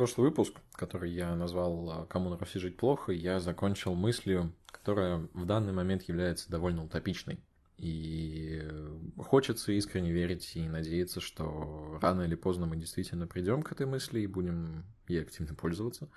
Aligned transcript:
Прошлый 0.00 0.30
выпуск, 0.30 0.54
который 0.72 1.10
я 1.10 1.36
назвал 1.36 2.06
«Кому 2.08 2.30
на 2.30 2.38
Руси 2.38 2.58
жить 2.58 2.78
плохо», 2.78 3.12
я 3.12 3.38
закончил 3.38 3.94
мыслью, 3.94 4.50
которая 4.64 5.28
в 5.34 5.44
данный 5.44 5.74
момент 5.74 6.04
является 6.04 6.50
довольно 6.50 6.82
утопичной. 6.82 7.38
И 7.76 8.66
хочется 9.18 9.72
искренне 9.72 10.10
верить 10.10 10.52
и 10.54 10.66
надеяться, 10.66 11.20
что 11.20 11.98
рано 12.00 12.22
или 12.22 12.34
поздно 12.34 12.64
мы 12.64 12.78
действительно 12.78 13.26
придем 13.26 13.62
к 13.62 13.72
этой 13.72 13.84
мысли 13.84 14.20
и 14.20 14.26
будем 14.26 14.86
ей 15.06 15.20
активно 15.20 15.54
пользоваться. 15.54 16.08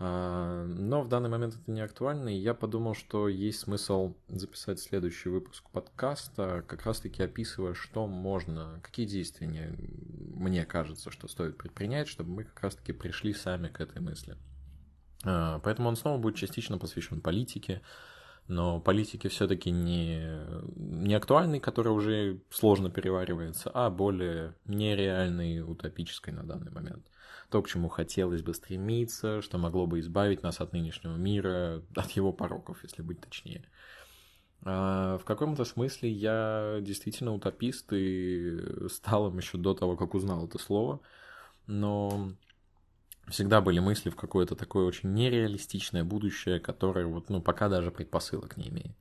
А, 0.00 0.64
но 0.64 1.02
в 1.02 1.08
данный 1.08 1.28
момент 1.28 1.54
это 1.54 1.70
не 1.70 1.80
актуально, 1.80 2.28
и 2.28 2.38
я 2.38 2.54
подумал, 2.54 2.94
что 2.94 3.28
есть 3.28 3.60
смысл 3.60 4.14
записать 4.28 4.78
следующий 4.78 5.28
выпуск 5.28 5.68
подкаста, 5.70 6.64
как 6.68 6.86
раз-таки 6.86 7.22
описывая, 7.22 7.74
что 7.74 8.06
можно, 8.06 8.80
какие 8.82 9.06
действия 9.06 9.48
мне 9.48 10.64
кажется, 10.64 11.10
что 11.10 11.26
стоит 11.26 11.58
предпринять, 11.58 12.06
чтобы 12.06 12.30
мы 12.30 12.44
как 12.44 12.60
раз-таки 12.62 12.92
пришли 12.92 13.34
сами 13.34 13.68
к 13.68 13.80
этой 13.80 14.00
мысли. 14.00 14.36
А, 15.24 15.58
поэтому 15.60 15.88
он 15.88 15.96
снова 15.96 16.18
будет 16.18 16.36
частично 16.36 16.78
посвящен 16.78 17.20
политике, 17.20 17.82
но 18.48 18.80
политики 18.80 19.28
все-таки 19.28 19.70
не, 19.70 20.26
не 20.76 21.14
актуальный, 21.14 21.60
который 21.60 21.92
уже 21.92 22.40
сложно 22.50 22.90
переваривается, 22.90 23.70
а 23.72 23.90
более 23.90 24.54
нереальный, 24.64 25.60
утопической 25.60 26.32
на 26.32 26.42
данный 26.42 26.72
момент 26.72 27.06
то, 27.50 27.62
к 27.62 27.68
чему 27.68 27.88
хотелось 27.88 28.42
бы 28.42 28.52
стремиться, 28.52 29.40
что 29.42 29.58
могло 29.58 29.86
бы 29.86 30.00
избавить 30.00 30.42
нас 30.42 30.60
от 30.60 30.72
нынешнего 30.72 31.16
мира, 31.16 31.82
от 31.96 32.10
его 32.10 32.32
пороков, 32.32 32.82
если 32.82 33.02
быть 33.02 33.20
точнее. 33.20 33.64
А 34.64 35.18
в 35.18 35.24
каком-то 35.24 35.64
смысле 35.64 36.10
я 36.10 36.78
действительно 36.80 37.32
утопист 37.32 37.92
и 37.92 38.58
стал 38.88 39.28
им 39.28 39.38
еще 39.38 39.56
до 39.56 39.74
того, 39.74 39.96
как 39.96 40.14
узнал 40.14 40.46
это 40.46 40.58
слово, 40.58 41.00
но 41.66 42.32
всегда 43.30 43.60
были 43.60 43.78
мысли 43.78 44.10
в 44.10 44.16
какое-то 44.16 44.54
такое 44.54 44.84
очень 44.84 45.12
нереалистичное 45.12 46.04
будущее, 46.04 46.60
которое 46.60 47.06
вот, 47.06 47.30
ну, 47.30 47.40
пока 47.40 47.68
даже 47.68 47.90
предпосылок 47.90 48.56
не 48.56 48.68
имеет. 48.68 48.96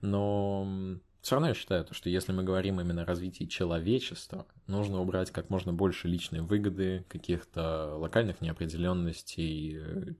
Но 0.00 0.98
все 1.22 1.36
равно 1.36 1.48
я 1.48 1.54
считаю, 1.54 1.86
что 1.92 2.10
если 2.10 2.32
мы 2.32 2.42
говорим 2.42 2.80
именно 2.80 3.02
о 3.02 3.06
развитии 3.06 3.44
человечества, 3.44 4.46
нужно 4.66 5.00
убрать 5.00 5.30
как 5.30 5.50
можно 5.50 5.72
больше 5.72 6.08
личной 6.08 6.40
выгоды, 6.40 7.04
каких-то 7.08 7.94
локальных 7.96 8.40
неопределенностей, 8.40 9.78
э, 9.78 10.14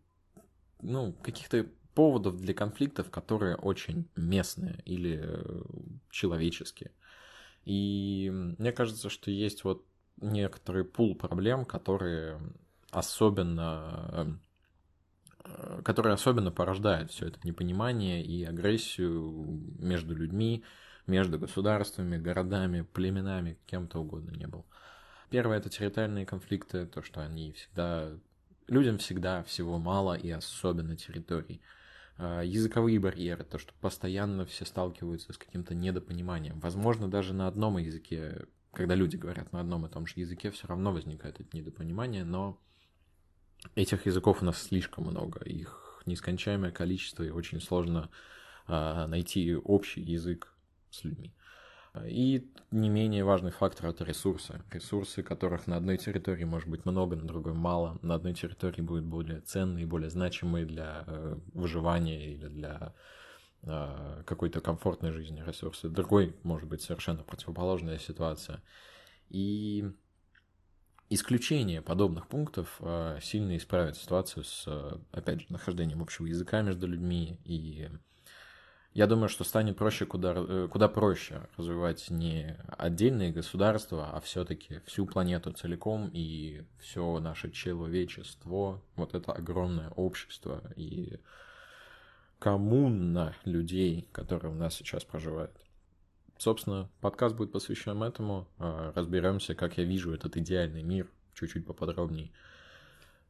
ну, 0.80 1.12
каких-то 1.12 1.66
поводов 1.94 2.40
для 2.40 2.54
конфликтов, 2.54 3.10
которые 3.10 3.56
очень 3.56 4.08
местные 4.14 4.80
или 4.84 5.20
э, 5.22 5.62
человеческие. 6.10 6.92
И 7.64 8.30
мне 8.32 8.72
кажется, 8.72 9.10
что 9.10 9.30
есть 9.30 9.64
вот 9.64 9.84
некоторый 10.20 10.84
пул 10.84 11.16
проблем, 11.16 11.64
которые 11.64 12.40
особенно 12.92 14.38
э, 15.44 15.80
которые 15.84 16.14
особенно 16.14 16.52
порождают 16.52 17.10
все 17.10 17.26
это 17.26 17.38
непонимание 17.42 18.24
и 18.24 18.44
агрессию 18.44 19.60
между 19.78 20.14
людьми, 20.14 20.62
между 21.06 21.38
государствами, 21.38 22.16
городами, 22.16 22.82
племенами, 22.82 23.58
кем 23.66 23.88
то 23.88 24.00
угодно 24.00 24.30
не 24.30 24.46
был. 24.46 24.64
Первое— 25.30 25.56
это 25.58 25.70
территориальные 25.70 26.26
конфликты, 26.26 26.86
то, 26.86 27.02
что 27.02 27.22
они 27.22 27.52
всегда... 27.52 28.10
Людям 28.68 28.98
всегда 28.98 29.42
всего 29.42 29.78
мало, 29.78 30.14
и 30.14 30.30
особенно 30.30 30.96
территорий. 30.96 31.60
А, 32.16 32.42
языковые 32.42 33.00
барьеры, 33.00 33.42
то, 33.42 33.58
что 33.58 33.72
постоянно 33.80 34.46
все 34.46 34.64
сталкиваются 34.64 35.32
с 35.32 35.38
каким-то 35.38 35.74
недопониманием. 35.74 36.60
Возможно, 36.60 37.10
даже 37.10 37.34
на 37.34 37.48
одном 37.48 37.78
языке, 37.78 38.46
когда 38.72 38.94
люди 38.94 39.16
говорят 39.16 39.52
на 39.52 39.60
одном 39.60 39.86
и 39.86 39.88
том 39.88 40.06
же 40.06 40.14
языке, 40.16 40.50
все 40.50 40.68
равно 40.68 40.92
возникает 40.92 41.40
это 41.40 41.56
недопонимание, 41.56 42.24
но 42.24 42.60
этих 43.74 44.06
языков 44.06 44.42
у 44.42 44.44
нас 44.44 44.62
слишком 44.62 45.04
много, 45.04 45.40
их 45.44 46.02
нескончаемое 46.06 46.70
количество, 46.72 47.22
и 47.22 47.30
очень 47.30 47.60
сложно 47.60 48.10
а, 48.66 49.06
найти 49.06 49.54
общий 49.56 50.02
язык 50.02 50.52
с 50.90 51.04
людьми. 51.04 51.34
И 52.06 52.50
не 52.70 52.88
менее 52.88 53.22
важный 53.22 53.50
фактор— 53.50 53.86
это 53.90 54.04
ресурсы. 54.04 54.62
Ресурсы, 54.70 55.22
которых 55.22 55.66
на 55.66 55.76
одной 55.76 55.98
территории 55.98 56.44
может 56.44 56.68
быть 56.68 56.86
много, 56.86 57.16
на 57.16 57.26
другой 57.26 57.52
мало. 57.52 57.98
На 58.00 58.14
одной 58.14 58.32
территории 58.32 58.80
будут 58.80 59.04
более 59.04 59.40
ценные, 59.40 59.86
более 59.86 60.08
значимые 60.08 60.64
для 60.64 61.04
э, 61.06 61.36
выживания 61.52 62.32
или 62.32 62.48
для 62.48 62.94
э, 63.62 64.22
какой-то 64.24 64.62
комфортной 64.62 65.12
жизни 65.12 65.42
ресурсы. 65.46 65.90
Другой 65.90 66.34
может 66.44 66.66
быть 66.66 66.80
совершенно 66.80 67.24
противоположная 67.24 67.98
ситуация. 67.98 68.62
И 69.28 69.92
исключение 71.14 71.82
подобных 71.82 72.26
пунктов 72.26 72.76
э, 72.80 73.18
сильно 73.22 73.56
исправит 73.56 73.96
ситуацию 73.96 74.44
с, 74.44 74.66
опять 75.12 75.40
же, 75.40 75.46
нахождением 75.50 76.02
общего 76.02 76.26
языка 76.26 76.62
между 76.62 76.86
людьми 76.86 77.38
и 77.44 77.88
я 78.94 79.06
думаю, 79.06 79.30
что 79.30 79.42
станет 79.42 79.78
проще 79.78 80.04
куда, 80.04 80.34
э, 80.36 80.68
куда 80.70 80.86
проще 80.86 81.48
развивать 81.56 82.10
не 82.10 82.58
отдельные 82.76 83.32
государства, 83.32 84.10
а 84.12 84.20
все-таки 84.20 84.80
всю 84.84 85.06
планету 85.06 85.50
целиком 85.52 86.10
и 86.12 86.64
все 86.78 87.18
наше 87.18 87.50
человечество, 87.50 88.82
вот 88.96 89.14
это 89.14 89.32
огромное 89.32 89.88
общество 89.90 90.62
и 90.76 91.18
коммуна 92.38 93.34
людей, 93.46 94.08
которые 94.12 94.52
у 94.52 94.56
нас 94.56 94.74
сейчас 94.74 95.04
проживают. 95.04 95.56
Собственно, 96.42 96.90
подкаст 97.00 97.36
будет 97.36 97.52
посвящен 97.52 98.02
этому. 98.02 98.48
А, 98.58 98.92
Разберемся, 98.96 99.54
как 99.54 99.78
я 99.78 99.84
вижу 99.84 100.12
этот 100.12 100.36
идеальный 100.36 100.82
мир 100.82 101.06
чуть-чуть 101.34 101.64
поподробнее. 101.64 102.32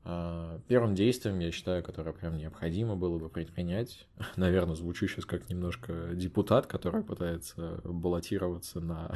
А, 0.02 0.58
первым 0.66 0.94
действием, 0.94 1.38
я 1.38 1.52
считаю, 1.52 1.82
которое 1.82 2.14
прям 2.14 2.38
необходимо 2.38 2.96
было 2.96 3.18
бы 3.18 3.28
предпринять, 3.28 4.08
наверное, 4.36 4.76
звучу 4.76 5.08
сейчас 5.08 5.26
как 5.26 5.50
немножко 5.50 6.14
депутат, 6.14 6.66
который 6.66 7.02
пытается 7.02 7.82
баллотироваться 7.84 8.80
на 8.80 9.14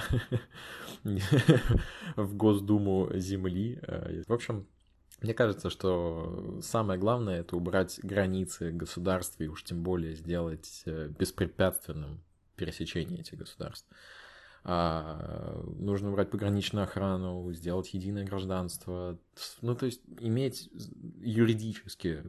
в 2.16 2.36
Госдуму 2.36 3.08
Земли. 3.14 3.78
А, 3.80 4.22
в 4.28 4.32
общем, 4.34 4.66
мне 5.22 5.32
кажется, 5.32 5.70
что 5.70 6.58
самое 6.60 7.00
главное 7.00 7.40
это 7.40 7.56
убрать 7.56 7.98
границы 8.02 8.72
государств 8.72 9.40
и 9.40 9.48
уж 9.48 9.64
тем 9.64 9.82
более 9.82 10.14
сделать 10.14 10.82
э, 10.84 11.08
беспрепятственным 11.18 12.20
пересечение 12.56 13.20
этих 13.20 13.38
государств 13.38 13.88
а, 14.68 15.62
нужно 15.78 16.10
брать 16.10 16.30
пограничную 16.30 16.82
охрану, 16.82 17.52
сделать 17.52 17.94
единое 17.94 18.24
гражданство. 18.24 19.16
Ну, 19.62 19.76
то 19.76 19.86
есть 19.86 20.02
иметь 20.18 20.68
юридически, 21.20 22.24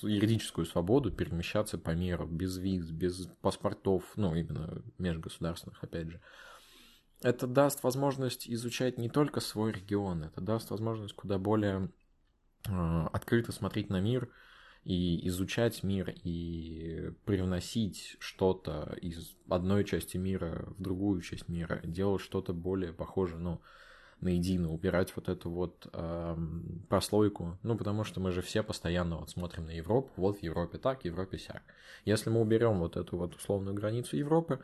юридическую 0.00 0.64
свободу 0.64 1.12
перемещаться 1.12 1.76
по 1.76 1.90
миру 1.90 2.26
без 2.26 2.56
виз, 2.56 2.90
без 2.90 3.28
паспортов, 3.42 4.02
ну, 4.16 4.34
именно 4.34 4.82
межгосударственных, 4.96 5.84
опять 5.84 6.08
же. 6.08 6.22
Это 7.20 7.46
даст 7.46 7.82
возможность 7.82 8.48
изучать 8.48 8.96
не 8.96 9.10
только 9.10 9.40
свой 9.40 9.72
регион, 9.72 10.24
это 10.24 10.40
даст 10.40 10.70
возможность 10.70 11.14
куда 11.14 11.36
более 11.36 11.90
э, 12.66 13.06
открыто 13.12 13.52
смотреть 13.52 13.90
на 13.90 14.00
мир– 14.00 14.30
и 14.84 15.26
изучать 15.28 15.82
мир 15.82 16.14
и 16.24 17.10
привносить 17.24 18.16
что-то 18.18 18.96
из 19.00 19.34
одной 19.48 19.84
части 19.84 20.18
мира 20.18 20.66
в 20.76 20.82
другую 20.82 21.22
часть 21.22 21.48
мира, 21.48 21.80
делать 21.84 22.20
что-то 22.22 22.52
более 22.52 22.92
похожее, 22.92 23.38
ну, 23.38 23.60
на 24.20 24.28
едино, 24.28 24.72
убирать 24.72 25.12
вот 25.16 25.28
эту 25.28 25.50
вот 25.50 25.86
э, 25.92 26.36
прослойку, 26.88 27.58
ну, 27.62 27.76
потому 27.76 28.04
что 28.04 28.20
мы 28.20 28.30
же 28.30 28.42
все 28.42 28.62
постоянно 28.62 29.18
вот 29.18 29.30
смотрим 29.30 29.66
на 29.66 29.70
Европу, 29.70 30.10
вот 30.16 30.38
в 30.38 30.42
Европе 30.42 30.78
так, 30.78 31.02
в 31.02 31.04
Европе 31.04 31.38
сяк. 31.38 31.62
Если 32.04 32.30
мы 32.30 32.40
уберем 32.40 32.78
вот 32.78 32.96
эту 32.96 33.18
вот 33.18 33.34
условную 33.34 33.74
границу 33.74 34.16
Европы, 34.16 34.60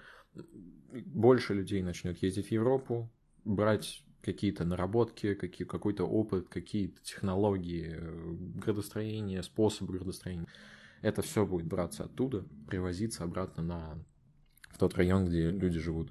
больше 0.93 1.55
людей 1.55 1.83
начнет 1.83 2.23
ездить 2.23 2.49
в 2.49 2.53
Европу, 2.53 3.11
брать 3.45 4.03
какие-то 4.23 4.65
наработки, 4.65 5.35
какие, 5.35 5.67
какой-то 5.67 6.05
опыт, 6.05 6.49
какие-то 6.49 7.01
технологии, 7.03 7.97
э, 7.97 8.35
градостроение, 8.57 9.43
способы 9.43 9.95
градостроения. 9.95 10.47
Это 11.03 11.23
все 11.23 11.47
будет 11.47 11.67
браться 11.67 12.05
оттуда, 12.05 12.45
привозиться 12.67 13.25
обратно 13.25 13.63
на 13.63 14.05
в 14.71 14.79
тот 14.79 14.95
район, 14.95 15.27
где 15.27 15.51
люди 15.51 15.79
живут. 15.79 16.11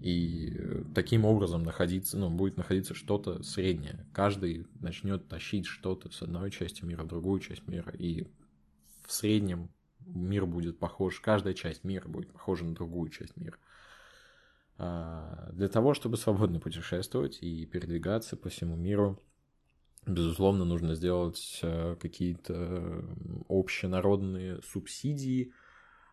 И 0.00 0.54
э, 0.54 0.84
таким 0.94 1.24
образом 1.24 1.62
находиться, 1.62 2.16
ну, 2.16 2.30
будет 2.30 2.56
находиться 2.56 2.94
что-то 2.94 3.42
среднее. 3.42 4.06
Каждый 4.12 4.66
начнет 4.80 5.28
тащить 5.28 5.66
что-то 5.66 6.10
с 6.10 6.22
одной 6.22 6.50
части 6.50 6.84
мира 6.84 7.02
в 7.02 7.08
другую 7.08 7.40
часть 7.40 7.66
мира. 7.66 7.92
И 7.92 8.26
в 9.06 9.12
среднем 9.12 9.70
мир 10.06 10.46
будет 10.46 10.78
похож, 10.78 11.20
каждая 11.20 11.52
часть 11.54 11.84
мира 11.84 12.08
будет 12.08 12.32
похожа 12.32 12.64
на 12.64 12.74
другую 12.74 13.10
часть 13.10 13.36
мира. 13.36 13.58
А, 14.82 15.50
для 15.52 15.68
того, 15.68 15.92
чтобы 15.92 16.16
свободно 16.16 16.58
путешествовать 16.58 17.42
и 17.42 17.66
передвигаться 17.66 18.34
по 18.34 18.48
всему 18.48 18.76
миру, 18.76 19.20
безусловно, 20.06 20.64
нужно 20.64 20.94
сделать 20.94 21.60
э, 21.62 21.96
какие-то 22.00 23.04
общенародные 23.50 24.62
субсидии, 24.62 25.52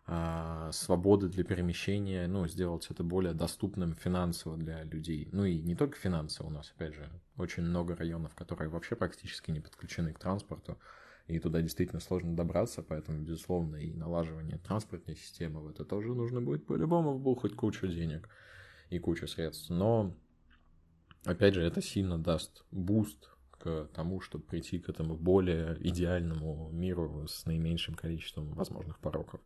а, 0.06 0.70
свободы 0.72 1.28
для 1.28 1.44
перемещения, 1.44 2.26
ну, 2.28 2.46
сделать 2.46 2.86
это 2.90 3.02
более 3.02 3.32
доступным 3.32 3.94
финансово 3.94 4.58
для 4.58 4.84
людей. 4.84 5.30
Ну 5.32 5.46
и 5.46 5.62
не 5.62 5.74
только 5.74 5.96
финансово, 5.96 6.48
у 6.48 6.50
нас, 6.50 6.70
опять 6.76 6.94
же, 6.94 7.08
очень 7.38 7.62
много 7.62 7.96
районов, 7.96 8.34
которые 8.34 8.68
вообще 8.68 8.96
практически 8.96 9.50
не 9.50 9.60
подключены 9.60 10.12
к 10.12 10.18
транспорту, 10.18 10.76
и 11.26 11.38
туда 11.38 11.62
действительно 11.62 12.00
сложно 12.00 12.36
добраться, 12.36 12.82
поэтому, 12.82 13.22
безусловно, 13.22 13.76
и 13.76 13.94
налаживание 13.94 14.58
транспортной 14.58 15.16
системы 15.16 15.60
в 15.60 15.68
это 15.68 15.86
тоже 15.86 16.14
нужно 16.14 16.42
будет 16.42 16.66
по-любому 16.66 17.14
вбухать 17.14 17.54
кучу 17.54 17.86
денег 17.86 18.28
и 18.90 18.98
кучу 18.98 19.26
средств. 19.26 19.70
Но, 19.70 20.14
опять 21.24 21.54
же, 21.54 21.62
это 21.62 21.82
сильно 21.82 22.18
даст 22.18 22.64
boost 22.70 23.30
к 23.50 23.88
тому, 23.94 24.20
чтобы 24.20 24.44
прийти 24.44 24.78
к 24.78 24.88
этому 24.88 25.16
более 25.16 25.76
идеальному 25.80 26.70
миру 26.72 27.26
с 27.26 27.44
наименьшим 27.44 27.94
количеством 27.94 28.52
возможных 28.52 28.98
пороков. 28.98 29.40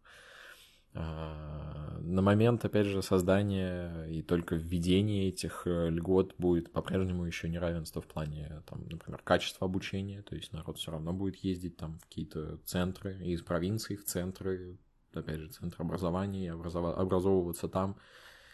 А, 0.95 1.99
на 2.01 2.21
момент, 2.21 2.65
опять 2.67 2.87
же, 2.87 3.01
создания 3.01 4.05
и 4.05 4.21
только 4.21 4.57
введения 4.57 5.29
этих 5.29 5.63
э, 5.65 5.89
льгот 5.89 6.35
будет 6.37 6.71
по-прежнему 6.71 7.25
еще 7.25 7.49
неравенство 7.49 8.03
в 8.03 8.07
плане, 8.07 8.63
там, 8.67 8.87
например, 8.91 9.23
качества 9.25 9.67
обучения, 9.67 10.21
то 10.21 10.35
есть 10.37 10.53
народ 10.53 10.77
все 10.77 10.91
равно 10.91 11.15
будет 11.15 11.37
ездить 11.37 11.79
там 11.79 11.99
в 11.99 12.05
какие-то 12.05 12.59
центры 12.67 13.17
из 13.25 13.41
провинции 13.41 13.97
в 13.97 14.05
центры, 14.05 14.77
опять 15.15 15.41
же, 15.41 15.49
центр 15.49 15.81
образования, 15.81 16.53
образов... 16.53 16.99
образовываться 16.99 17.69
там, 17.69 17.97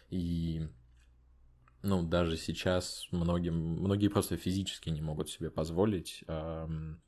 и 0.08 0.68
ну, 1.82 2.02
даже 2.02 2.36
сейчас 2.36 3.06
многим, 3.12 3.54
многие 3.54 4.08
просто 4.08 4.36
физически 4.36 4.90
не 4.90 5.00
могут 5.00 5.30
себе 5.30 5.50
позволить 5.50 6.24
эм, 6.26 7.00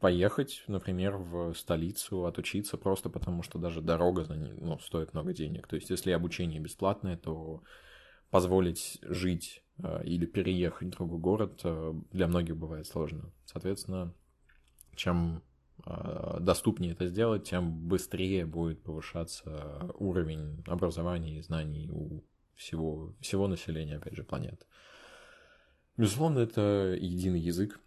поехать, 0.00 0.64
например, 0.66 1.16
в 1.16 1.54
столицу, 1.54 2.24
отучиться 2.24 2.76
просто 2.76 3.08
потому, 3.08 3.42
что 3.42 3.58
даже 3.58 3.82
дорога 3.82 4.24
за 4.24 4.34
ну, 4.34 4.78
стоит 4.80 5.14
много 5.14 5.32
денег. 5.32 5.68
То 5.68 5.76
есть, 5.76 5.90
если 5.90 6.10
обучение 6.10 6.58
бесплатное, 6.58 7.16
то 7.16 7.62
позволить 8.30 8.98
жить 9.02 9.62
э, 9.78 10.04
или 10.04 10.26
переехать 10.26 10.88
в 10.88 10.96
другой 10.96 11.18
город 11.18 11.60
э, 11.64 11.94
для 12.12 12.26
многих 12.26 12.56
бывает 12.56 12.86
сложно. 12.86 13.30
Соответственно, 13.44 14.14
чем 14.96 15.42
э, 15.84 16.38
доступнее 16.40 16.92
это 16.92 17.06
сделать, 17.06 17.44
тем 17.44 17.88
быстрее 17.88 18.46
будет 18.46 18.82
повышаться 18.82 19.90
уровень 19.94 20.64
образования 20.66 21.38
и 21.38 21.42
знаний 21.42 21.90
у 21.92 22.22
всего, 22.60 23.14
всего 23.20 23.48
населения, 23.48 23.96
опять 23.96 24.14
же, 24.14 24.22
планеты. 24.22 24.66
Безусловно, 25.96 26.40
это 26.40 26.96
единый 27.00 27.40
язык, 27.40 27.80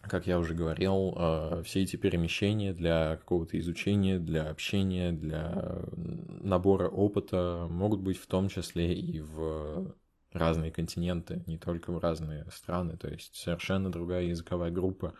как 0.00 0.26
я 0.26 0.38
уже 0.38 0.54
говорил, 0.54 1.14
э, 1.16 1.62
все 1.64 1.82
эти 1.82 1.96
перемещения 1.96 2.72
для 2.72 3.16
какого-то 3.16 3.58
изучения, 3.58 4.18
для 4.18 4.48
общения, 4.48 5.12
для 5.12 5.84
набора 5.94 6.88
опыта 6.88 7.68
могут 7.70 8.00
быть 8.00 8.18
в 8.18 8.26
том 8.26 8.48
числе 8.48 8.94
и 8.94 9.20
в 9.20 9.94
разные 10.32 10.72
континенты, 10.72 11.44
не 11.46 11.58
только 11.58 11.92
в 11.92 11.98
разные 11.98 12.46
страны, 12.50 12.96
то 12.96 13.08
есть 13.08 13.34
совершенно 13.34 13.92
другая 13.92 14.24
языковая 14.24 14.70
группа. 14.70 15.14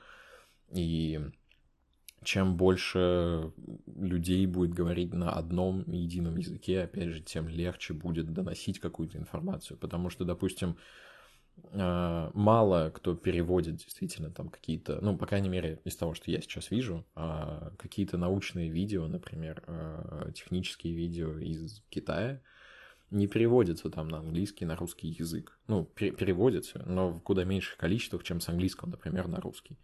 И 0.71 1.21
чем 2.25 2.57
больше 2.57 3.53
людей 3.87 4.47
будет 4.47 4.73
говорить 4.73 5.13
на 5.13 5.33
одном 5.33 5.91
едином 5.91 6.37
языке, 6.37 6.83
опять 6.83 7.11
же, 7.11 7.21
тем 7.21 7.49
легче 7.49 7.95
будет 7.95 8.33
доносить 8.33 8.79
какую-то 8.79 9.19
информацию. 9.19 9.77
Потому 9.79 10.11
что, 10.11 10.25
допустим, 10.25 10.77
а, 11.73 12.31
мало 12.35 12.91
кто 12.91 13.15
переводит 13.15 13.77
действительно 13.77 14.31
там 14.31 14.49
какие-то, 14.49 15.01
ну, 15.01 15.17
по 15.17 15.27
крайней 15.27 15.49
мере, 15.49 15.81
из 15.85 15.97
того, 15.97 16.15
что 16.15 16.31
я 16.31 16.41
сейчас 16.41 16.71
вижу, 16.71 17.05
а, 17.15 17.73
какие-то 17.79 18.19
научные 18.19 18.71
видео, 18.71 19.07
например, 19.07 19.63
а, 19.67 20.31
технические 20.33 20.95
видео 20.95 21.39
из 21.39 21.83
Китая, 21.91 22.41
не 23.11 23.27
переводятся 23.27 23.91
там 23.91 24.09
на 24.09 24.19
английский, 24.19 24.65
на 24.65 24.75
русский 24.75 25.09
язык. 25.09 25.59
Ну, 25.67 25.85
переводятся, 25.85 26.83
но 26.87 27.11
в 27.11 27.21
куда 27.21 27.45
меньших 27.45 27.77
количествах, 27.77 28.23
чем 28.23 28.41
с 28.41 28.49
английского, 28.49 28.89
например, 28.89 29.29
на 29.29 29.39
русский. 29.39 29.79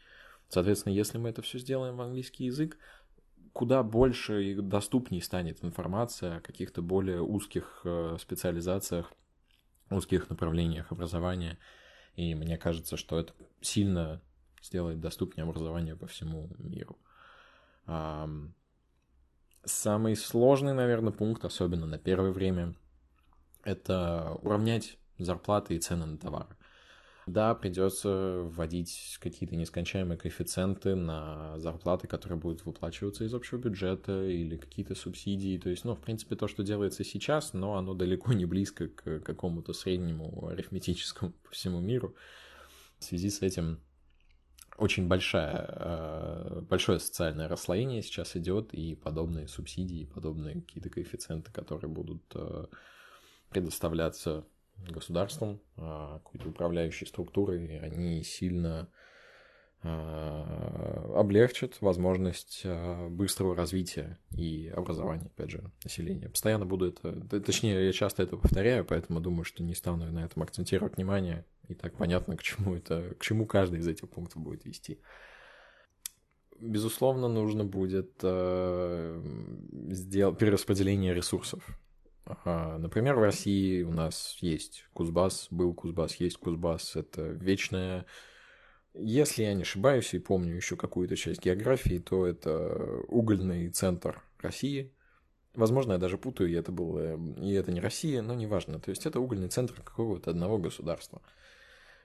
Соответственно, 0.48 0.94
если 0.94 1.18
мы 1.18 1.28
это 1.28 1.42
все 1.42 1.58
сделаем 1.58 1.96
в 1.96 2.00
английский 2.00 2.44
язык, 2.44 2.78
куда 3.52 3.82
больше 3.82 4.44
и 4.44 4.54
доступнее 4.54 5.22
станет 5.22 5.62
информация 5.64 6.36
о 6.36 6.40
каких-то 6.40 6.80
более 6.80 7.22
узких 7.22 7.80
э, 7.84 8.16
специализациях 8.20 9.12
узких 9.90 10.28
направлениях 10.30 10.92
образования. 10.92 11.58
И 12.14 12.34
мне 12.34 12.58
кажется, 12.58 12.96
что 12.96 13.18
это 13.18 13.32
сильно 13.60 14.20
сделает 14.62 15.00
доступнее 15.00 15.44
образование 15.44 15.96
по 15.96 16.06
всему 16.06 16.50
миру. 16.58 16.98
Самый 19.64 20.16
сложный, 20.16 20.74
наверное, 20.74 21.12
пункт, 21.12 21.44
особенно 21.44 21.86
на 21.86 21.98
первое 21.98 22.32
время, 22.32 22.74
это 23.64 24.36
уравнять 24.42 24.98
зарплаты 25.18 25.74
и 25.74 25.78
цены 25.78 26.06
на 26.06 26.18
товары. 26.18 26.56
Да, 27.28 27.54
придется 27.54 28.40
вводить 28.42 29.18
какие-то 29.20 29.54
нескончаемые 29.54 30.16
коэффициенты 30.16 30.94
на 30.94 31.58
зарплаты, 31.58 32.06
которые 32.06 32.38
будут 32.38 32.64
выплачиваться 32.64 33.24
из 33.24 33.34
общего 33.34 33.58
бюджета 33.58 34.26
или 34.26 34.56
какие-то 34.56 34.94
субсидии. 34.94 35.58
То 35.58 35.68
есть, 35.68 35.84
ну, 35.84 35.94
в 35.94 36.00
принципе, 36.00 36.36
то, 36.36 36.48
что 36.48 36.62
делается 36.62 37.04
сейчас, 37.04 37.52
но 37.52 37.76
оно 37.76 37.92
далеко 37.92 38.32
не 38.32 38.46
близко 38.46 38.88
к 38.88 39.20
какому-то 39.20 39.74
среднему 39.74 40.48
арифметическому 40.48 41.32
по 41.32 41.50
всему 41.50 41.80
миру. 41.80 42.14
В 42.98 43.04
связи 43.04 43.28
с 43.28 43.42
этим 43.42 43.78
очень 44.78 45.06
большая, 45.06 45.66
э, 45.68 46.60
большое 46.62 46.98
социальное 46.98 47.46
расслоение 47.46 48.00
сейчас 48.00 48.36
идет, 48.36 48.72
и 48.72 48.94
подобные 48.94 49.48
субсидии, 49.48 50.06
подобные 50.06 50.62
какие-то 50.62 50.88
коэффициенты, 50.88 51.52
которые 51.52 51.90
будут 51.90 52.22
э, 52.34 52.66
предоставляться 53.50 54.46
государством, 54.86 55.60
а, 55.76 56.18
какой-то 56.18 56.48
управляющей 56.48 57.06
структурой, 57.06 57.78
они 57.78 58.22
сильно 58.22 58.88
а, 59.82 61.12
облегчат 61.16 61.80
возможность 61.80 62.62
а, 62.64 63.08
быстрого 63.08 63.54
развития 63.54 64.18
и 64.32 64.72
образования, 64.74 65.26
опять 65.26 65.50
же, 65.50 65.70
населения. 65.84 66.28
Постоянно 66.28 66.66
буду 66.66 66.86
это, 66.86 67.40
точнее, 67.40 67.86
я 67.86 67.92
часто 67.92 68.22
это 68.24 68.36
повторяю, 68.36 68.84
поэтому 68.84 69.20
думаю, 69.20 69.44
что 69.44 69.62
не 69.62 69.74
стану 69.74 70.10
на 70.10 70.24
этом 70.24 70.42
акцентировать 70.42 70.96
внимание, 70.96 71.44
и 71.68 71.74
так 71.74 71.96
понятно, 71.96 72.36
к 72.36 72.42
чему 72.42 72.74
это, 72.74 73.14
к 73.18 73.22
чему 73.22 73.46
каждый 73.46 73.78
из 73.80 73.86
этих 73.86 74.08
пунктов 74.08 74.42
будет 74.42 74.64
вести. 74.64 75.00
Безусловно, 76.60 77.28
нужно 77.28 77.64
будет 77.64 78.18
э, 78.22 79.22
сделать 79.90 80.38
перераспределение 80.38 81.14
ресурсов 81.14 81.78
Например, 82.44 83.16
в 83.16 83.22
России 83.22 83.82
у 83.82 83.92
нас 83.92 84.36
есть 84.40 84.84
Кузбасс, 84.92 85.48
был 85.50 85.74
Кузбасс, 85.74 86.16
есть 86.16 86.36
Кузбасс. 86.38 86.96
Это 86.96 87.22
вечная... 87.22 88.06
Если 88.94 89.42
я 89.44 89.54
не 89.54 89.62
ошибаюсь 89.62 90.12
и 90.14 90.18
помню 90.18 90.56
еще 90.56 90.76
какую-то 90.76 91.16
часть 91.16 91.42
географии, 91.42 91.98
то 91.98 92.26
это 92.26 93.02
угольный 93.08 93.68
центр 93.70 94.22
России. 94.40 94.92
Возможно, 95.54 95.92
я 95.92 95.98
даже 95.98 96.18
путаю, 96.18 96.50
и 96.50 96.54
это 96.54 96.72
было... 96.72 97.16
И 97.40 97.52
это 97.52 97.72
не 97.72 97.80
Россия, 97.80 98.22
но 98.22 98.34
неважно. 98.34 98.80
То 98.80 98.90
есть 98.90 99.06
это 99.06 99.20
угольный 99.20 99.48
центр 99.48 99.80
какого-то 99.82 100.30
одного 100.30 100.58
государства. 100.58 101.22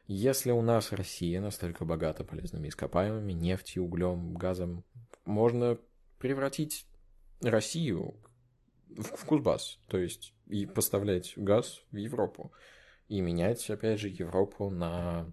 Если 0.07 0.51
у 0.51 0.61
нас 0.61 0.91
Россия 0.91 1.39
настолько 1.39 1.85
богата 1.85 2.23
полезными 2.23 2.67
ископаемыми, 2.67 3.31
нефтью, 3.31 3.85
углем, 3.85 4.33
газом, 4.35 4.83
можно 5.25 5.77
превратить 6.19 6.85
Россию 7.41 8.15
в 8.97 9.25
Кузбасс, 9.25 9.79
то 9.87 9.97
есть 9.97 10.33
и 10.47 10.65
поставлять 10.65 11.33
газ 11.35 11.81
в 11.91 11.97
Европу 11.97 12.51
и 13.07 13.21
менять, 13.21 13.69
опять 13.69 13.99
же, 13.99 14.09
Европу 14.09 14.69
на 14.69 15.31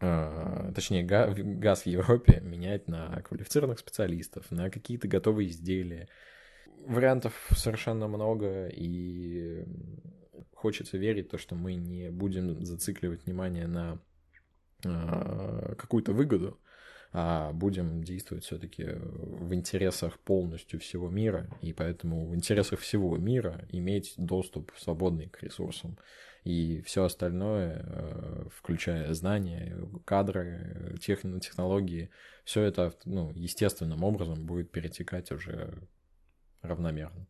э, 0.00 0.72
точнее, 0.74 1.02
газ 1.04 1.82
в 1.82 1.86
Европе 1.86 2.40
менять 2.40 2.88
на 2.88 3.20
квалифицированных 3.22 3.78
специалистов, 3.78 4.50
на 4.50 4.70
какие-то 4.70 5.08
готовые 5.08 5.48
изделия. 5.50 6.08
Вариантов 6.86 7.48
совершенно 7.50 8.06
много, 8.06 8.68
и 8.68 9.64
хочется 10.54 10.98
верить 10.98 11.30
то, 11.30 11.38
что 11.38 11.54
мы 11.54 11.74
не 11.74 12.10
будем 12.10 12.64
зацикливать 12.64 13.24
внимание 13.24 13.66
на 13.66 14.00
э, 14.84 15.74
какую-то 15.76 16.12
выгоду, 16.12 16.60
а 17.12 17.52
будем 17.52 18.02
действовать 18.02 18.44
все-таки 18.44 18.84
в 18.84 19.54
интересах 19.54 20.18
полностью 20.18 20.80
всего 20.80 21.08
мира, 21.08 21.48
и 21.62 21.72
поэтому 21.72 22.26
в 22.28 22.34
интересах 22.34 22.80
всего 22.80 23.16
мира 23.16 23.64
иметь 23.70 24.14
доступ 24.16 24.72
свободный 24.76 25.28
к 25.28 25.42
ресурсам. 25.42 25.98
И 26.44 26.80
все 26.82 27.02
остальное, 27.04 27.84
э, 27.84 28.44
включая 28.54 29.12
знания, 29.14 29.76
кадры, 30.04 30.94
техно 31.00 31.40
технологии, 31.40 32.10
все 32.44 32.62
это 32.62 32.94
ну, 33.04 33.32
естественным 33.34 34.04
образом 34.04 34.46
будет 34.46 34.70
перетекать 34.70 35.32
уже 35.32 35.74
равномерно. 36.62 37.26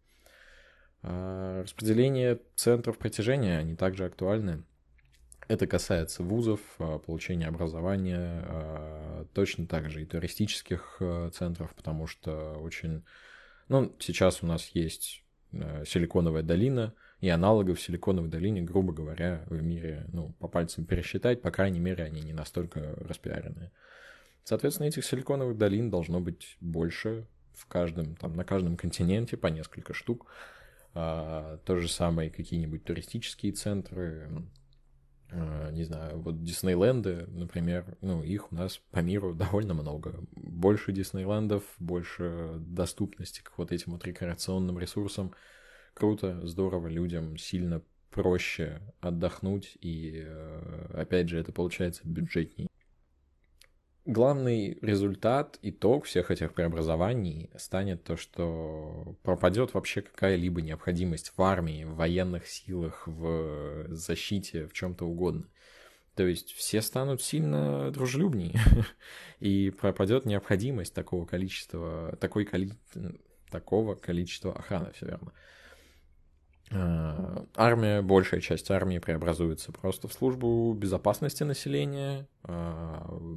А 1.03 1.63
распределение 1.63 2.41
центров 2.57 2.99
притяжения, 2.99 3.59
они 3.59 3.77
также 3.77 4.05
актуальны. 4.05 4.65
Это 5.49 5.69
касается 5.69 6.25
вузов, 6.25 6.61
а, 6.79 6.99
получения 6.99 7.47
образования, 7.47 8.43
а, 8.47 9.27
точно 9.33 9.67
так 9.67 9.91
же 9.91 10.03
и 10.03 10.07
туристических 10.07 10.97
а, 11.01 11.31
центров, 11.31 11.73
потому 11.75 12.07
что 12.07 12.55
очень 12.55 13.05
Ну, 13.69 13.95
сейчас 13.99 14.43
у 14.43 14.47
нас 14.47 14.71
есть 14.75 15.25
э, 15.53 15.85
Силиконовая 15.85 16.43
долина, 16.43 16.95
и 17.21 17.29
аналогов 17.29 17.81
Силиконовой 17.81 18.29
долине, 18.29 18.63
грубо 18.63 18.93
говоря, 18.93 19.45
в 19.47 19.61
мире, 19.61 20.07
ну, 20.13 20.35
по 20.39 20.47
пальцам 20.49 20.85
пересчитать, 20.85 21.43
по 21.43 21.51
крайней 21.51 21.81
мере, 21.81 22.05
они 22.05 22.23
не 22.23 22.33
настолько 22.33 22.95
распиаренные. 22.97 23.73
Соответственно, 24.45 24.87
этих 24.87 25.05
силиконовых 25.05 25.59
долин 25.59 25.91
должно 25.91 26.21
быть 26.21 26.57
больше 26.61 27.27
в 27.55 27.67
каждом, 27.67 28.15
там, 28.15 28.37
на 28.37 28.45
каждом 28.45 28.77
континенте 28.77 29.37
по 29.37 29.49
несколько 29.49 29.95
штук. 29.95 30.27
То 30.93 31.59
же 31.67 31.89
самое 31.89 32.31
какие-нибудь 32.31 32.85
туристические 32.85 33.53
центры, 33.53 34.31
не 35.33 35.85
знаю, 35.85 36.21
вот 36.21 36.43
Диснейленды, 36.43 37.27
например, 37.29 37.97
ну, 38.01 38.23
их 38.23 38.53
у 38.53 38.55
нас 38.55 38.81
по 38.91 39.01
миру 39.01 39.35
довольно 39.35 39.75
много. 39.75 40.21
Больше 40.33 40.93
Диснейлендов, 40.93 41.63
больше 41.79 42.55
доступности 42.59 43.41
к 43.43 43.53
вот 43.57 43.73
этим 43.73 43.93
вот 43.93 44.05
рекреационным 44.07 44.79
ресурсам. 44.79 45.33
Круто, 45.95 46.47
здорово, 46.47 46.89
людям 46.89 47.37
сильно 47.37 47.83
проще 48.11 48.81
отдохнуть, 49.01 49.77
и, 49.81 50.23
э, 50.27 50.91
опять 50.95 51.29
же, 51.29 51.39
это 51.39 51.53
получается 51.53 52.03
бюджетней 52.05 52.69
главный 54.07 54.79
результат, 54.81 55.59
итог 55.63 56.05
всех 56.05 56.31
этих 56.31 56.55
преобразований 56.55 57.51
станет 57.57 58.05
то, 58.05 58.17
что 58.17 59.17
пропадет 59.23 59.75
вообще 59.75 60.03
какая-либо 60.03 60.63
необходимость 60.63 61.33
в 61.37 61.43
армии, 61.43 61.85
в 61.85 61.97
военных 61.97 62.47
силах, 62.47 63.07
в 63.07 63.87
защите, 63.89 64.67
в 64.67 64.73
чем-то 64.73 65.05
угодно. 65.05 65.49
То 66.15 66.27
есть 66.27 66.53
все 66.53 66.81
станут 66.81 67.21
сильно 67.21 67.91
дружелюбнее, 67.91 68.59
и 69.41 69.71
пропадет 69.71 70.25
необходимость 70.25 70.95
такого 70.95 71.27
количества, 71.27 72.17
такой 72.21 72.47
коли... 72.47 72.73
такого 73.51 73.97
количества 73.97 74.57
охраны, 74.57 74.93
все 74.93 75.07
верно. 75.07 75.33
Э, 76.71 77.45
армия, 77.55 78.03
большая 78.03 78.41
часть 78.41 78.71
армии 78.71 78.99
преобразуется 78.99 79.71
просто 79.71 80.09
в 80.09 80.13
службу 80.13 80.73
безопасности 80.75 81.45
населения, 81.45 82.27
э, 82.43 82.53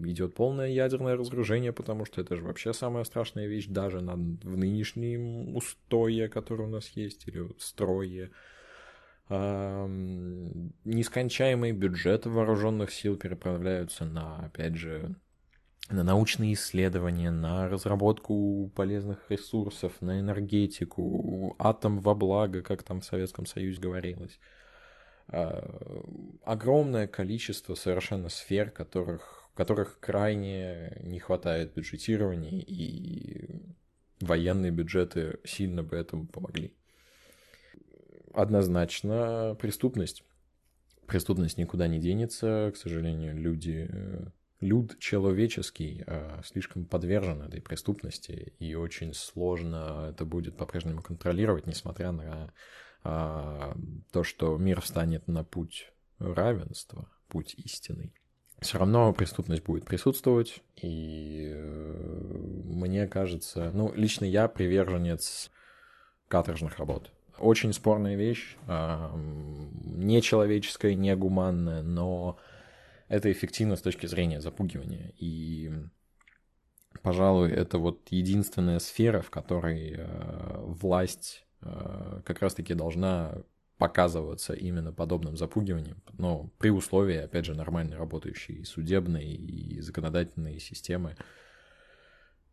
идет 0.05 0.33
полное 0.33 0.69
ядерное 0.69 1.15
разоружение, 1.15 1.71
потому 1.71 2.05
что 2.05 2.21
это 2.21 2.35
же 2.35 2.43
вообще 2.43 2.73
самая 2.73 3.03
страшная 3.03 3.45
вещь 3.45 3.67
даже 3.67 4.01
на, 4.01 4.13
в 4.13 4.57
нынешнем 4.57 5.55
устое, 5.55 6.27
которое 6.27 6.63
у 6.63 6.71
нас 6.71 6.89
есть, 6.89 7.27
или 7.27 7.51
строе. 7.59 8.31
Эм, 9.29 10.73
нескончаемый 10.85 11.71
бюджет 11.71 12.25
вооруженных 12.25 12.91
сил 12.91 13.15
переправляются 13.15 14.05
на, 14.05 14.39
опять 14.39 14.75
же, 14.75 15.15
на 15.89 16.03
научные 16.03 16.53
исследования, 16.53 17.31
на 17.31 17.67
разработку 17.67 18.71
полезных 18.75 19.29
ресурсов, 19.29 19.93
на 20.01 20.19
энергетику, 20.19 21.55
атом 21.57 21.99
во 21.99 22.13
благо, 22.13 22.61
как 22.61 22.83
там 22.83 23.01
в 23.01 23.05
Советском 23.05 23.45
Союзе 23.45 23.81
говорилось. 23.81 24.39
А, 25.27 26.37
огромное 26.43 27.07
количество 27.07 27.73
совершенно 27.73 28.29
сфер, 28.29 28.69
которых, 28.69 29.49
которых 29.55 29.99
крайне 29.99 30.97
не 31.03 31.19
хватает 31.19 31.73
бюджетирования, 31.73 32.61
и 32.61 33.49
военные 34.21 34.71
бюджеты 34.71 35.39
сильно 35.43 35.81
бы 35.81 35.95
этому 35.95 36.27
помогли. 36.27 36.73
Однозначно 38.33 39.57
преступность. 39.59 40.23
Преступность 41.07 41.57
никуда 41.57 41.87
не 41.87 41.99
денется, 41.99 42.71
к 42.71 42.77
сожалению, 42.77 43.35
люди 43.35 43.87
э, 43.89 44.27
люд 44.61 44.97
человеческий 44.99 46.03
э, 46.05 46.41
слишком 46.45 46.85
подвержен 46.85 47.41
этой 47.41 47.61
преступности, 47.61 48.53
и 48.59 48.75
очень 48.75 49.13
сложно 49.13 50.09
это 50.11 50.25
будет 50.25 50.57
по-прежнему 50.57 51.01
контролировать, 51.01 51.65
несмотря 51.65 52.11
на 52.11 52.53
э, 53.03 53.73
то, 54.11 54.23
что 54.23 54.57
мир 54.57 54.81
встанет 54.81 55.27
на 55.27 55.43
путь 55.43 55.91
равенства, 56.19 57.09
путь 57.29 57.55
истинный. 57.55 58.13
Все 58.59 58.77
равно 58.77 59.11
преступность 59.13 59.63
будет 59.63 59.85
присутствовать, 59.85 60.61
и 60.75 61.49
э, 61.53 62.35
мне 62.65 63.07
кажется, 63.07 63.71
ну, 63.73 63.93
лично 63.93 64.25
я 64.25 64.49
приверженец 64.49 65.49
каторжных 66.27 66.77
работ. 66.77 67.13
Очень 67.37 67.71
спорная 67.71 68.17
вещь, 68.17 68.57
нечеловеческая, 68.67 70.93
негуманная, 70.93 71.81
но 71.81 72.37
это 73.09 73.31
эффективно 73.31 73.75
с 73.75 73.81
точки 73.81 74.05
зрения 74.05 74.39
запугивания. 74.39 75.13
И, 75.17 75.71
пожалуй, 77.01 77.51
это 77.51 77.79
вот 77.79 78.07
единственная 78.11 78.79
сфера, 78.79 79.21
в 79.21 79.31
которой 79.31 79.95
э, 79.97 80.57
власть 80.59 81.45
э, 81.61 82.21
как 82.23 82.41
раз-таки 82.41 82.75
должна 82.75 83.43
показываться 83.79 84.53
именно 84.53 84.91
подобным 84.91 85.37
запугиванием, 85.37 86.03
но 86.17 86.51
при 86.59 86.69
условии, 86.69 87.15
опять 87.15 87.45
же, 87.45 87.55
нормально 87.55 87.97
работающей 87.97 88.63
судебной 88.65 89.25
и 89.25 89.79
законодательной 89.79 90.59
системы. 90.59 91.15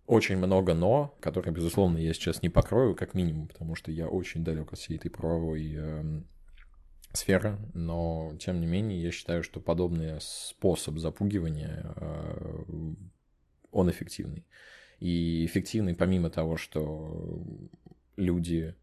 Очень 0.06 0.36
много 0.36 0.72
«но», 0.72 1.16
которые, 1.20 1.52
безусловно, 1.52 1.98
я 1.98 2.14
сейчас 2.14 2.42
не 2.42 2.48
покрою, 2.48 2.94
как 2.94 3.14
минимум, 3.14 3.48
потому 3.48 3.74
что 3.74 3.90
я 3.90 4.06
очень 4.06 4.44
далек 4.44 4.72
от 4.72 4.78
всей 4.78 4.98
этой 4.98 5.10
правовой 5.10 5.74
эм, 5.74 6.28
сфера, 7.16 7.58
но 7.74 8.34
тем 8.38 8.60
не 8.60 8.66
менее 8.66 9.02
я 9.02 9.10
считаю, 9.10 9.42
что 9.42 9.60
подобный 9.60 10.20
способ 10.20 10.98
запугивания, 10.98 11.92
э, 11.96 12.64
он 13.72 13.90
эффективный. 13.90 14.46
И 15.00 15.44
эффективный 15.44 15.94
помимо 15.94 16.30
того, 16.30 16.56
что 16.56 17.42
люди 18.16 18.74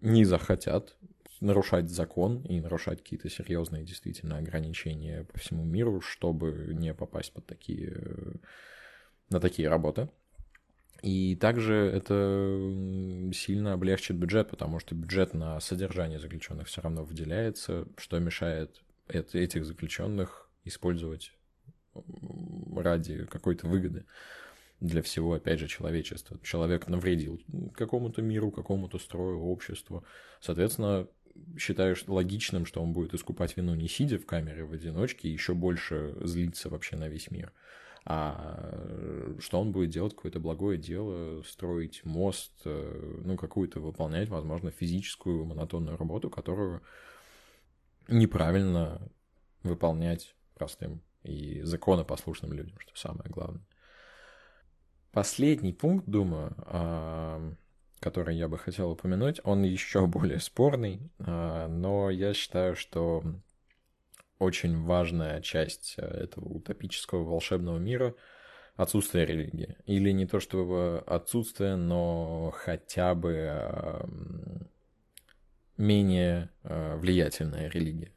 не 0.00 0.24
захотят 0.24 0.96
нарушать 1.40 1.90
закон 1.90 2.42
и 2.42 2.60
нарушать 2.60 3.02
какие-то 3.02 3.28
серьезные 3.28 3.84
действительно 3.84 4.38
ограничения 4.38 5.24
по 5.24 5.38
всему 5.38 5.64
миру, 5.64 6.00
чтобы 6.00 6.72
не 6.74 6.94
попасть 6.94 7.32
под 7.32 7.46
такие, 7.46 7.96
на 9.30 9.40
такие 9.40 9.68
работы. 9.68 10.08
И 11.02 11.36
также 11.36 11.74
это 11.74 13.32
сильно 13.32 13.74
облегчит 13.74 14.16
бюджет, 14.16 14.48
потому 14.50 14.80
что 14.80 14.94
бюджет 14.94 15.34
на 15.34 15.60
содержание 15.60 16.18
заключенных 16.18 16.68
все 16.68 16.80
равно 16.80 17.04
выделяется, 17.04 17.86
что 17.96 18.18
мешает 18.18 18.82
этих 19.08 19.64
заключенных 19.64 20.50
использовать 20.64 21.32
ради 22.74 23.24
какой-то 23.26 23.68
выгоды 23.68 24.04
для 24.80 25.02
всего, 25.02 25.34
опять 25.34 25.58
же, 25.58 25.68
человечества. 25.68 26.38
Человек 26.42 26.88
навредил 26.88 27.40
какому-то 27.74 28.20
миру, 28.20 28.50
какому-то 28.50 28.98
строю, 28.98 29.40
обществу. 29.40 30.04
Соответственно, 30.40 31.08
считаешь 31.58 32.04
логичным, 32.06 32.66
что 32.66 32.82
он 32.82 32.92
будет 32.92 33.14
искупать 33.14 33.56
вину 33.56 33.74
не 33.74 33.88
сидя 33.88 34.18
в 34.18 34.26
камере 34.26 34.64
в 34.64 34.72
одиночке, 34.72 35.28
и 35.28 35.32
еще 35.32 35.54
больше 35.54 36.14
злиться 36.22 36.68
вообще 36.68 36.96
на 36.96 37.08
весь 37.08 37.30
мир 37.30 37.52
а 38.08 39.36
что 39.40 39.60
он 39.60 39.72
будет 39.72 39.90
делать 39.90 40.14
какое-то 40.14 40.38
благое 40.38 40.78
дело, 40.78 41.42
строить 41.42 42.04
мост, 42.04 42.52
э, 42.64 43.20
ну, 43.24 43.36
какую-то 43.36 43.80
выполнять, 43.80 44.28
возможно, 44.28 44.70
физическую 44.70 45.44
монотонную 45.44 45.96
работу, 45.96 46.30
которую 46.30 46.82
неправильно 48.06 49.02
выполнять 49.64 50.36
простым 50.54 51.02
и 51.24 51.62
законопослушным 51.62 52.52
людям, 52.52 52.78
что 52.78 52.92
самое 52.94 53.28
главное. 53.28 53.66
Последний 55.10 55.72
пункт, 55.72 56.06
думаю, 56.06 56.54
а, 56.58 57.54
который 57.98 58.36
я 58.36 58.46
бы 58.48 58.56
хотел 58.56 58.92
упомянуть, 58.92 59.40
он 59.42 59.64
еще 59.64 60.06
более 60.06 60.38
спорный, 60.38 61.10
а, 61.18 61.66
но 61.66 62.10
я 62.10 62.34
считаю, 62.34 62.76
что 62.76 63.24
очень 64.38 64.82
важная 64.82 65.40
часть 65.40 65.94
э, 65.98 66.06
этого 66.06 66.44
утопического 66.46 67.24
волшебного 67.24 67.78
мира— 67.78 68.14
отсутствие 68.76 69.24
религии. 69.26 69.76
Или 69.86 70.10
не 70.10 70.26
то 70.26 70.38
чтобы 70.38 71.02
отсутствие, 71.06 71.76
но 71.76 72.52
хотя 72.54 73.14
бы 73.14 73.32
эм, 73.32 74.68
менее 75.76 76.50
э, 76.62 76.96
влиятельная 76.96 77.68
религия. 77.70 78.12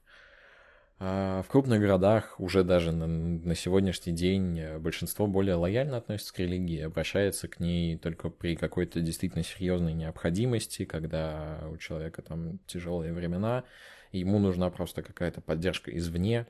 А 1.02 1.44
в 1.44 1.48
крупных 1.48 1.80
городах 1.80 2.38
уже 2.42 2.66
даже 2.66 2.92
на, 2.92 3.08
на 3.08 3.56
сегодняшний 3.56 4.12
день 4.12 4.60
э, 4.60 4.80
большинство 4.80 5.28
более 5.28 5.56
лояльно 5.56 5.96
относится 5.96 6.34
к 6.34 6.40
религии, 6.40 6.82
обращается 6.82 7.48
к 7.48 7.62
ней 7.62 7.98
только 7.98 8.30
при 8.30 8.58
какой-то 8.58 9.00
действительно 9.00 9.46
серьезной 9.46 9.94
необходимости, 9.94 10.84
когда 10.84 11.64
у 11.72 11.78
человека 11.78 12.22
там 12.22 12.60
тяжелые 12.68 13.14
времена, 13.14 13.64
ему 14.12 14.40
нужна 14.40 14.70
просто 14.70 15.02
какая-то 15.02 15.42
поддержка 15.42 15.96
извне, 15.96 16.48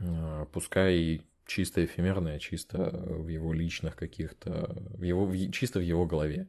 а, 0.00 0.46
пускай 0.46 1.22
чисто 1.46 1.84
эфемерная, 1.84 2.38
чисто 2.38 2.90
в 2.92 3.28
его 3.28 3.52
личных 3.52 3.96
каких-то, 3.96 4.76
в 4.90 5.02
его, 5.02 5.26
в, 5.26 5.50
чисто 5.50 5.78
в 5.78 5.82
его 5.82 6.06
голове. 6.06 6.48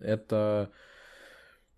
Это, 0.00 0.70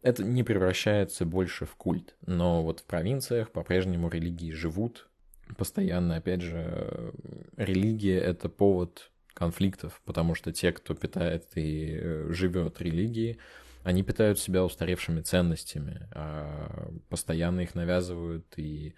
это 0.02 0.24
не 0.24 0.42
превращается 0.42 1.24
больше 1.24 1.64
в 1.66 1.76
культ, 1.76 2.16
но 2.26 2.62
вот 2.62 2.80
в 2.80 2.84
провинциях 2.84 3.50
по-прежнему 3.50 4.08
религии 4.08 4.52
живут 4.52 5.08
постоянно, 5.56 6.16
опять 6.16 6.40
же, 6.40 7.12
религия— 7.56 8.18
это 8.20 8.48
повод 8.48 9.10
конфликтов, 9.34 10.00
потому 10.04 10.34
что 10.34 10.52
те, 10.52 10.72
кто 10.72 10.94
питает 10.94 11.44
и 11.54 11.98
э, 12.00 12.26
живет 12.30 12.80
религией, 12.80 13.38
они 13.86 14.02
питают 14.02 14.40
себя 14.40 14.64
устаревшими 14.64 15.20
ценностями, 15.20 16.08
а 16.10 16.90
постоянно 17.08 17.60
их 17.60 17.76
навязывают 17.76 18.52
и 18.56 18.96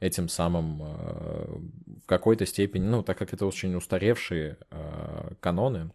этим 0.00 0.30
самым 0.30 0.82
э, 0.82 1.58
в 2.02 2.06
какой-то 2.06 2.46
степени, 2.46 2.86
ну, 2.86 3.02
так 3.02 3.18
как 3.18 3.34
это 3.34 3.44
очень 3.44 3.74
устаревшие 3.74 4.56
э, 4.70 5.34
каноны, 5.40 5.92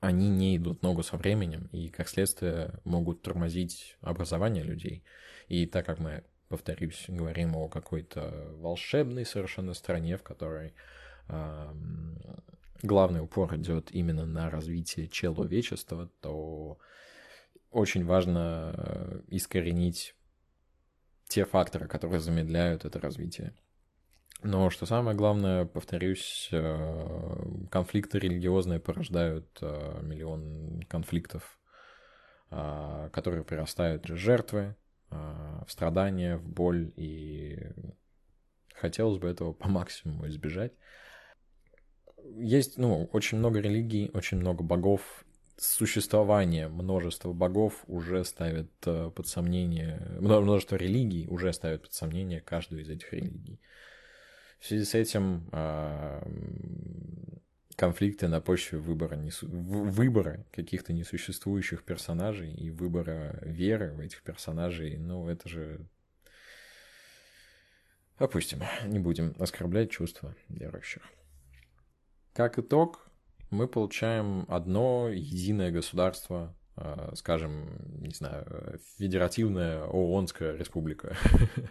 они 0.00 0.30
не 0.30 0.56
идут 0.56 0.82
ногу 0.82 1.02
со 1.02 1.18
временем 1.18 1.68
и, 1.72 1.90
как 1.90 2.08
следствие, 2.08 2.80
могут 2.84 3.20
тормозить 3.20 3.98
образование 4.00 4.64
людей. 4.64 5.04
И 5.48 5.66
так 5.66 5.84
как 5.84 5.98
мы, 5.98 6.24
повторюсь, 6.48 7.04
говорим 7.06 7.54
о 7.54 7.68
какой-то 7.68 8.48
волшебной 8.60 9.26
совершенно 9.26 9.74
стране, 9.74 10.16
в 10.16 10.22
которой 10.22 10.72
главный 12.82 13.20
упор 13.20 13.54
идет 13.56 13.90
именно 13.92 14.24
на 14.24 14.50
развитие 14.50 15.06
человечества, 15.08 16.10
то 16.20 16.78
очень 17.72 18.04
важно 18.04 18.74
э, 18.76 19.20
искоренить 19.28 20.14
те 21.26 21.44
факторы, 21.44 21.88
которые 21.88 22.20
замедляют 22.20 22.84
это 22.84 23.00
развитие. 23.00 23.54
Но 24.42 24.70
что 24.70 24.86
самое 24.86 25.16
главное, 25.16 25.64
повторюсь, 25.64 26.48
э, 26.52 27.66
конфликты 27.70 28.18
религиозные 28.18 28.80
порождают 28.80 29.58
э, 29.62 30.00
миллион 30.02 30.82
конфликтов, 30.88 31.58
которые 32.50 33.44
прирастают 33.44 34.10
в 34.10 34.16
жертвы, 34.16 34.76
в 35.08 35.64
страдания, 35.68 36.36
в 36.36 36.46
боль, 36.46 36.92
и 36.96 37.58
хотелось 38.74 39.16
бы 39.18 39.26
этого 39.26 39.54
по 39.54 39.70
максимуму 39.70 40.28
избежать. 40.28 40.72
Есть, 42.36 42.76
ну, 42.76 43.08
очень 43.10 43.38
много 43.38 43.58
религий, 43.60 44.10
очень 44.12 44.36
много 44.36 44.62
богов, 44.62 45.24
существование 45.62 46.68
множества 46.68 47.32
богов 47.32 47.84
уже 47.86 48.24
ставит 48.24 48.70
под 48.80 49.26
сомнение, 49.26 50.16
множество 50.20 50.76
религий 50.76 51.26
уже 51.28 51.52
ставит 51.52 51.82
под 51.82 51.92
сомнение 51.92 52.40
каждую 52.40 52.82
из 52.82 52.90
этих 52.90 53.12
религий. 53.12 53.60
В 54.58 54.66
связи 54.66 54.84
с 54.84 54.94
этим 54.94 55.48
э, 55.52 56.22
конфликты 57.76 58.28
на 58.28 58.40
почве 58.40 58.78
выбора, 58.78 59.18
выбора 59.42 60.46
каких-то 60.52 60.92
несуществующих 60.92 61.82
персонажей 61.84 62.52
и 62.52 62.70
выбора 62.70 63.38
веры 63.42 63.92
в 63.92 64.00
этих 64.00 64.22
персонажей, 64.22 64.98
ну, 64.98 65.28
это 65.28 65.48
же... 65.48 65.86
Опустим, 68.18 68.62
не 68.86 69.00
будем 69.00 69.34
оскорблять 69.40 69.90
чувства 69.90 70.36
верующих. 70.48 71.02
Как 72.34 72.58
итог, 72.58 73.10
мы 73.52 73.68
получаем 73.68 74.44
одно 74.48 75.08
единое 75.08 75.70
государство, 75.70 76.54
Э, 76.76 77.12
скажем, 77.14 77.68
не 78.00 78.14
знаю, 78.14 78.80
Федеративная 78.96 79.84
ООНская 79.84 80.56
республика. 80.56 81.16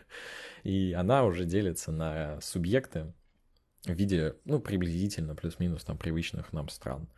И 0.64 0.94
она 0.94 1.26
уже 1.26 1.46
делится 1.46 1.92
на 1.92 2.40
субъекты 2.42 3.12
в 3.86 3.94
виде, 3.94 4.36
ну, 4.46 4.60
приблизительно, 4.60 5.36
плюс-минус 5.36 5.84
там 5.84 5.98
привычных 5.98 6.54
нам 6.54 6.70
стран. 6.70 7.10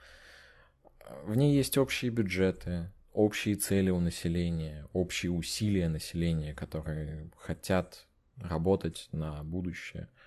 В 1.26 1.36
ней 1.36 1.54
есть 1.56 1.78
общие 1.78 2.10
бюджеты, 2.10 2.90
общие 3.12 3.56
цели 3.56 3.90
у 3.90 4.00
населения, 4.00 4.88
общие 4.94 5.32
усилия 5.32 5.90
населения, 5.90 6.54
которые 6.54 7.30
хотят 7.38 8.08
работать 8.38 9.10
на 9.12 9.44
будущее– 9.44 10.10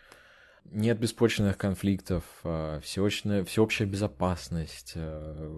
нет 0.71 0.99
беспочвенных 0.99 1.59
конфликтов, 1.59 2.25
а, 2.45 2.81
всеобщая, 2.81 3.87
безопасность, 3.87 4.93
а, 4.97 5.51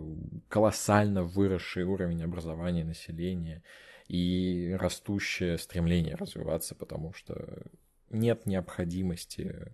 колоссально 0.49 1.23
выросший 1.23 1.85
уровень 1.85 2.23
образования 2.23 2.85
населения 2.85 3.63
и 4.09 4.77
растущее 4.79 5.59
стремление 5.59 6.15
развиваться, 6.15 6.75
потому 6.75 7.13
что 7.13 7.63
нет 8.11 8.47
необходимости 8.47 9.73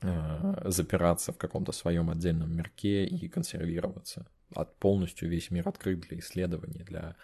а, 0.00 0.62
запираться 0.70 1.32
в 1.32 1.38
каком-то 1.38 1.72
своем 1.72 2.10
отдельном 2.10 2.54
мирке 2.54 3.04
и 3.04 3.28
консервироваться. 3.28 4.26
От 4.54 4.76
полностью 4.78 5.28
весь 5.28 5.50
мир 5.50 5.68
открыт 5.68 6.00
для 6.00 6.18
исследований, 6.20 6.84
для 6.84 7.16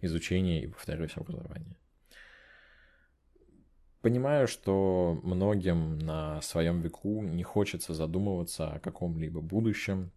изучения 0.00 0.62
и, 0.62 0.66
повторюсь, 0.66 1.16
образования. 1.16 1.76
Понимаю, 4.00 4.48
что 4.48 5.20
многим 5.22 5.98
на 5.98 6.40
своем 6.40 6.80
веку 6.80 7.22
не 7.22 7.42
хочется 7.42 7.92
задумываться 7.92 8.72
о 8.72 8.80
каком-либо 8.80 9.42
будущем, 9.42 10.10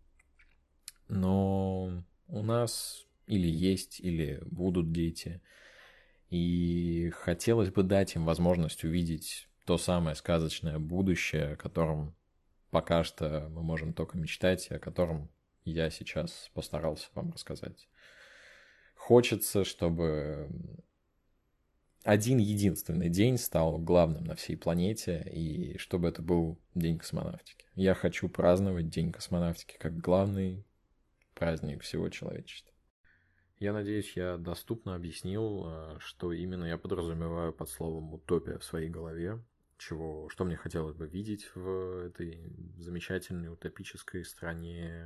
но 1.09 2.03
у 2.27 2.43
нас 2.43 3.05
или 3.27 3.47
есть, 3.47 3.99
или 3.99 4.41
будут 4.45 4.93
дети, 4.93 5.41
и 6.29 7.11
хотелось 7.13 7.71
бы 7.71 7.83
дать 7.83 8.15
им 8.15 8.25
возможность 8.25 8.85
увидеть 8.85 9.49
то 9.65 9.77
самое 9.77 10.15
сказочное 10.15 10.79
будущее, 10.79 11.53
о 11.53 11.57
котором 11.57 12.15
пока 12.71 13.03
что 13.03 13.49
мы 13.49 13.63
можем 13.63 13.93
только 13.93 14.17
мечтать, 14.17 14.67
и 14.69 14.75
о 14.75 14.79
котором 14.79 15.29
я 15.65 15.89
сейчас 15.89 16.49
постарался 16.53 17.09
вам 17.15 17.31
рассказать. 17.31 17.89
Хочется, 18.95 19.65
чтобы 19.65 20.49
один 22.03 22.37
единственный 22.37 23.09
день 23.09 23.37
стал 23.37 23.77
главным 23.77 24.25
на 24.25 24.35
всей 24.35 24.57
планете, 24.57 25.23
и 25.31 25.77
чтобы 25.77 26.09
это 26.09 26.21
был 26.21 26.59
День 26.75 26.97
космонавтики. 26.97 27.65
Я 27.75 27.93
хочу 27.93 28.27
праздновать 28.27 28.89
День 28.89 29.11
космонавтики 29.11 29.77
как 29.79 29.97
главный 29.97 30.65
праздник 31.33 31.81
всего 31.81 32.09
человечества. 32.09 32.73
Я 33.59 33.71
надеюсь, 33.71 34.17
я 34.17 34.37
доступно 34.37 34.95
объяснил, 34.95 35.63
э, 35.65 35.95
что 35.99 36.33
именно 36.33 36.65
я 36.65 36.77
подразумеваю 36.77 37.53
под 37.53 37.69
словом 37.69 38.13
«утопия» 38.13 38.57
в 38.57 38.65
своей 38.65 38.89
голове, 38.89 39.41
чего, 39.77 40.27
что 40.27 40.43
мне 40.43 40.57
хотелось 40.57 40.95
бы 40.95 41.07
видеть 41.07 41.49
в 41.55 42.07
этой 42.07 42.53
замечательной 42.77 43.47
утопической 43.47 44.25
стране 44.25 45.05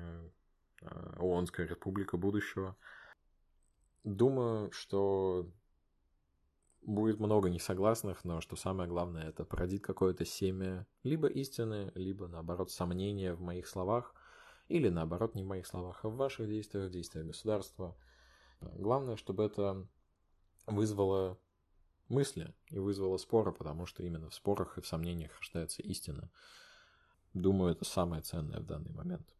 э, 0.81 1.13
ООНская 1.17 1.67
республика 1.67 2.17
будущего. 2.17 2.75
Думаю, 4.03 4.71
что 4.71 5.51
будет 6.87 7.19
много 7.19 7.49
несогласных, 7.49 8.23
но 8.23 8.39
что 8.39 8.55
самое 8.55 8.89
главное, 8.89 9.27
это 9.27 9.43
породит 9.43 9.83
какое-то 9.83 10.25
семя 10.25 10.87
либо 11.03 11.27
истины, 11.27 11.91
либо 11.95 12.27
наоборот 12.27 12.71
сомнения 12.71 13.33
в 13.33 13.41
моих 13.41 13.67
словах, 13.67 14.15
или 14.69 14.87
наоборот 14.87 15.35
не 15.35 15.43
в 15.43 15.47
моих 15.47 15.67
словах, 15.67 15.99
а 16.03 16.09
в 16.09 16.15
ваших 16.15 16.47
действиях, 16.47 16.89
в 16.89 16.93
действиях 16.93 17.27
государства. 17.27 17.95
Главное, 18.61 19.17
чтобы 19.17 19.43
это 19.43 19.85
вызвало 20.65 21.37
мысли 22.07 22.55
и 22.69 22.79
вызвало 22.79 23.17
споры, 23.17 23.51
потому 23.51 23.85
что 23.85 24.03
именно 24.03 24.29
в 24.29 24.33
спорах 24.33 24.77
и 24.77 24.81
в 24.81 24.87
сомнениях 24.87 25.37
рождается 25.39 25.81
истина. 25.81 26.31
Думаю, 27.33 27.73
это 27.73 27.83
самое 27.83 28.21
ценное 28.21 28.61
в 28.61 28.65
данный 28.65 28.91
момент. 28.91 29.35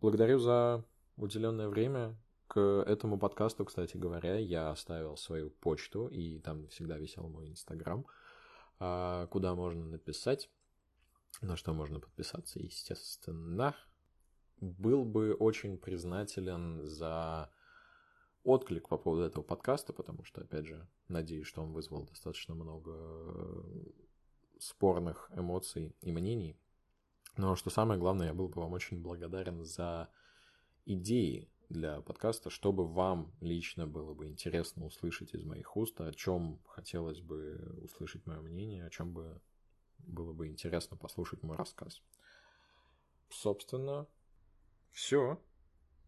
Благодарю 0.00 0.40
за 0.40 0.84
уделенное 1.16 1.68
время. 1.68 2.16
К 2.48 2.84
этому 2.86 3.18
подкасту, 3.18 3.64
кстати 3.64 3.96
говоря, 3.96 4.38
я 4.38 4.70
оставил 4.70 5.16
свою 5.16 5.50
почту, 5.50 6.06
и 6.08 6.38
там 6.38 6.68
всегда 6.68 6.96
висел 6.96 7.28
мой 7.28 7.48
инстаграм, 7.48 8.06
а, 8.78 9.26
куда 9.26 9.54
можно 9.54 9.84
написать, 9.84 10.48
на 11.42 11.56
что 11.56 11.72
можно 11.72 12.00
подписаться, 12.00 12.60
естественно. 12.60 13.74
Был 14.60 15.04
бы 15.04 15.34
очень 15.34 15.76
признателен 15.76 16.86
за 16.86 17.50
отклик 18.44 18.88
по 18.88 18.96
поводу 18.96 19.24
этого 19.24 19.42
подкаста, 19.42 19.92
потому 19.92 20.24
что, 20.24 20.42
опять 20.42 20.66
же, 20.66 20.88
надеюсь, 21.08 21.46
что 21.46 21.62
он 21.62 21.72
вызвал 21.72 22.04
достаточно 22.04 22.54
много 22.54 23.66
спорных 24.58 25.30
эмоций 25.34 25.94
и 26.00 26.12
мнений. 26.12 26.56
Но 27.36 27.56
что 27.56 27.70
самое 27.70 28.00
главное, 28.00 28.28
я 28.28 28.34
был 28.34 28.48
бы 28.48 28.62
вам 28.62 28.72
очень 28.72 29.02
благодарен 29.02 29.64
за 29.64 30.08
идеи, 30.86 31.50
для 31.68 32.00
подкаста, 32.00 32.50
чтобы 32.50 32.86
вам 32.86 33.32
лично 33.40 33.86
было 33.86 34.14
бы 34.14 34.28
интересно 34.28 34.84
услышать 34.86 35.34
из 35.34 35.44
моих 35.44 35.76
уст, 35.76 36.00
о 36.00 36.12
чем 36.12 36.60
хотелось 36.66 37.20
бы 37.20 37.80
услышать 37.82 38.26
мое 38.26 38.40
мнение, 38.40 38.86
о 38.86 38.90
чем 38.90 39.12
бы 39.12 39.40
было 39.98 40.32
бы 40.32 40.46
интересно 40.46 40.96
послушать 40.96 41.42
мой 41.42 41.56
рассказ. 41.56 42.02
Собственно, 43.30 44.06
все. 44.92 45.40